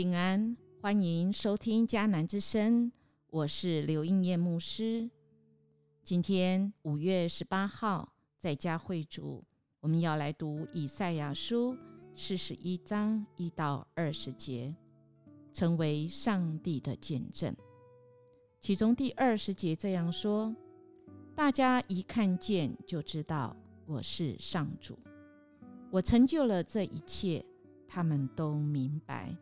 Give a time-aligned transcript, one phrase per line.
[0.00, 2.90] 平安，欢迎收听迦南之声，
[3.28, 5.10] 我是刘应叶牧师。
[6.02, 9.44] 今天五月十八号，在家会主，
[9.78, 11.76] 我们要来读以赛亚书
[12.16, 14.74] 四十一章一到二十节，
[15.52, 17.54] 成为上帝的见证。
[18.58, 20.56] 其中第二十节这样说
[21.36, 23.54] ：“大家一看见就知道
[23.84, 24.98] 我是上主，
[25.90, 27.44] 我成就了这一切，
[27.86, 29.36] 他们都明白。”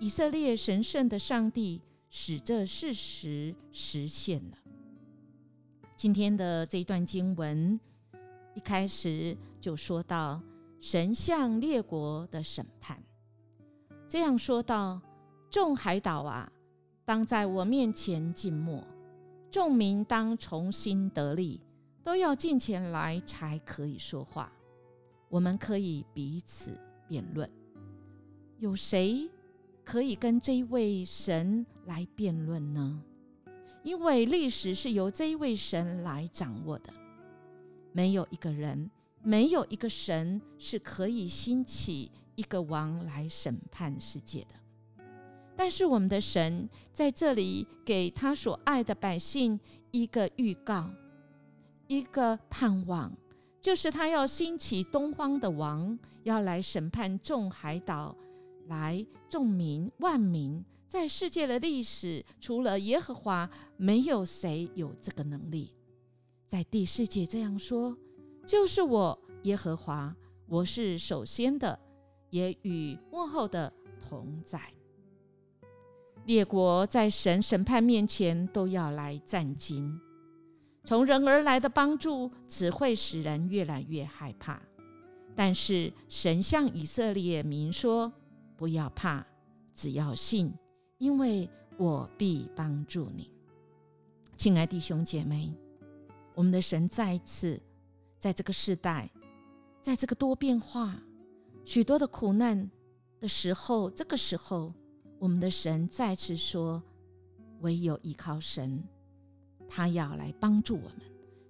[0.00, 4.58] 以色列神圣的上帝使这事实实现了。
[5.96, 7.78] 今天的这一段经文
[8.54, 10.40] 一开始就说到
[10.80, 13.02] 神向列国的审判，
[14.08, 15.00] 这样说道
[15.50, 16.48] ：“众海岛啊，
[17.04, 18.80] 当在我面前静默；
[19.50, 21.60] 众民当重新得力，
[22.04, 24.52] 都要进前来才可以说话。
[25.28, 27.50] 我们可以彼此辩论，
[28.60, 29.28] 有谁？”
[29.88, 33.02] 可以跟这一位神来辩论呢？
[33.82, 36.92] 因为历史是由这一位神来掌握的，
[37.90, 38.90] 没有一个人，
[39.22, 45.06] 没有一个神是可以兴起一个王来审判世界的。
[45.56, 49.58] 但是我们的神在这里给他所爱的百姓
[49.90, 50.90] 一个预告，
[51.86, 53.10] 一个盼望，
[53.62, 58.14] 就是他要兴起东方的王，要来审判众海岛。
[58.68, 65.72] 来，众民万民，在世界的历史，除了耶和华，没有谁有这个能力。
[66.46, 67.96] 在第四节这样说
[68.46, 70.14] ：“就是我耶和华，
[70.46, 71.78] 我是首先的，
[72.30, 73.72] 也与幕后的
[74.08, 74.60] 同在。
[76.26, 79.98] 列国在神审判面前都要来战惊，
[80.84, 84.62] 从人而来的帮助只会使人越来越害怕。
[85.34, 88.12] 但是神向以色列民说。”
[88.58, 89.24] 不要怕，
[89.72, 90.52] 只要信，
[90.98, 93.30] 因为我必帮助你，
[94.36, 95.54] 亲爱弟兄姐妹。
[96.34, 97.60] 我们的神再一次
[98.18, 99.08] 在这个时代，
[99.80, 101.00] 在这个多变化、
[101.64, 102.68] 许多的苦难
[103.20, 104.74] 的时候，这个时候，
[105.20, 106.82] 我们的神再次说：
[107.60, 108.82] 唯有依靠神，
[109.68, 111.00] 他要来帮助我们。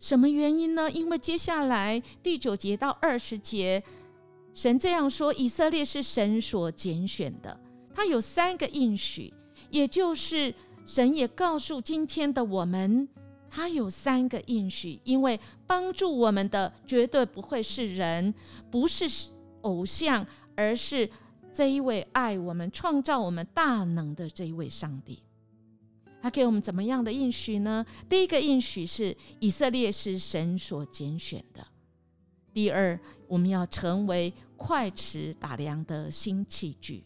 [0.00, 0.90] 什么原因呢？
[0.90, 3.80] 因为接下来第九节到二十节。
[4.56, 7.60] 神这样说：以色列是神所拣选的，
[7.94, 9.30] 他有三个应许，
[9.68, 10.52] 也就是
[10.86, 13.06] 神也告诉今天的我们，
[13.50, 18.32] 他有三个应许，因为帮助我们的绝对不会是人，
[18.70, 19.06] 不是
[19.60, 21.06] 偶像，而是
[21.52, 25.22] 这一位爱我们、创造我们大能的这一位上帝。
[26.22, 27.84] 他给我们怎么样的应许呢？
[28.08, 31.62] 第一个应许是以色列是神所拣选的。
[32.52, 37.04] 第二，我们要成为快尺打量的新器具。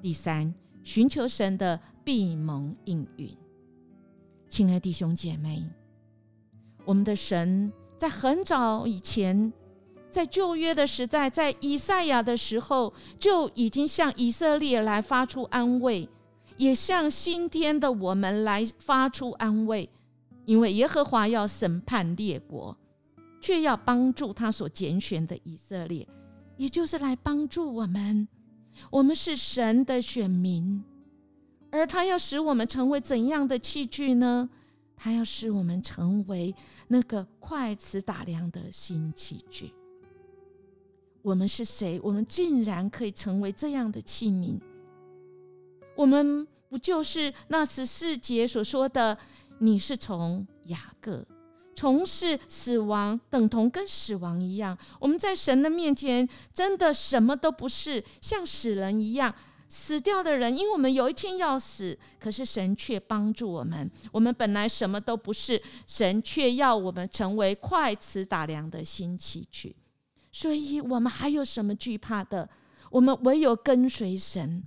[0.00, 0.54] 第三，
[0.84, 3.36] 寻求神的闭蒙应允。
[4.48, 5.64] 亲爱弟兄姐妹，
[6.84, 9.52] 我们的神在很早以前，
[10.10, 16.08] 在旧约的时代，在以赛亚的时候，就已经向以色列来发出安慰，
[16.56, 19.88] 也向今天的我们来发出安慰，
[20.44, 22.76] 因为耶和华要审判列国。
[23.38, 26.04] 却要帮助他所拣选的以色列，
[26.56, 28.26] 也就是来帮助我们。
[28.90, 30.84] 我们是神的选民，
[31.70, 34.48] 而他要使我们成为怎样的器具呢？
[34.96, 36.54] 他要使我们成为
[36.88, 39.72] 那个快词打量的新器具。
[41.22, 42.00] 我们是谁？
[42.02, 44.58] 我们竟然可以成为这样的器皿？
[45.94, 49.18] 我们不就是那十四节所说的？
[49.58, 51.26] 你是从雅各。
[51.76, 54.76] 从事死亡，等同跟死亡一样。
[54.98, 59.32] 我们在神的面前，真的什么都不是，像死人一样，
[59.68, 60.56] 死掉的人。
[60.56, 63.88] 因为我们有一天要死，可是神却帮助我们。
[64.10, 69.76] 我们本来什么都不是，神却要我们成为快词打量的新器具。
[70.32, 72.48] 所以，我们还有什么惧怕的？
[72.90, 74.62] 我们唯有跟随神。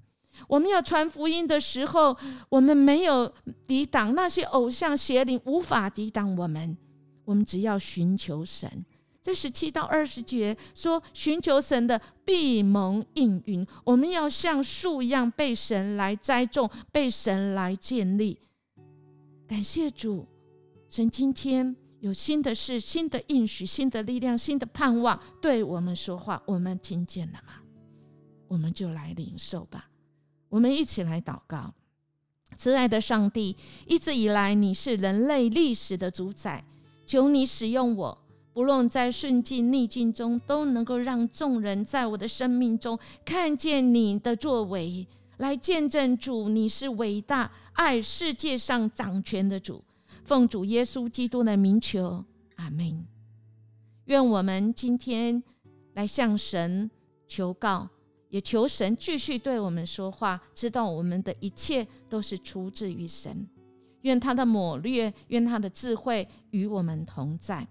[0.47, 2.15] 我们要传福音的时候，
[2.49, 3.33] 我们没有
[3.67, 6.77] 抵挡那些偶像邪灵，无法抵挡我们。
[7.29, 8.83] 我们只要寻求神，
[9.21, 13.63] 在十七到二十节说，寻求神的必蒙应允。
[13.83, 18.39] 我们要像树一样被神来栽种，被神来建立。
[19.47, 20.27] 感谢主，
[20.89, 27.61] 神今天有新的事、新的应许、新的力量、新的盼望，对我们说话，我们听见了吗？
[28.47, 29.87] 我们就来领受吧。
[30.49, 31.75] 我们一起来祷告，
[32.57, 33.55] 慈爱的上帝，
[33.85, 36.65] 一直以来你是人类历史的主宰。
[37.09, 38.15] 求你使用我，
[38.53, 45.07] 不论在顺境逆境中，都能够让众人在我的生命中看见你的作为，
[45.37, 49.83] 来见证主你是伟大、爱世界上掌权的主。
[50.23, 52.23] 奉主耶稣基督的名求，
[52.57, 53.03] 阿门。
[54.05, 55.41] 愿我们今天
[55.95, 56.91] 来向神
[57.27, 57.89] 求告，
[58.29, 63.47] 也求神继续对我们说话，知道我们的一切都是出自于神。
[64.01, 67.67] 愿他的谋略，愿他的智慧与我们同在。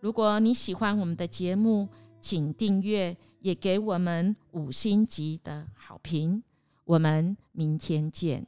[0.00, 1.88] 如果你喜欢我们的节目，
[2.20, 6.42] 请订阅，也给我们五星级的好评。
[6.84, 8.46] 我们明天见。